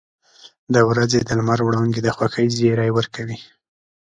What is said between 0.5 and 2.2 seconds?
•د ورځې د لمر وړانګې د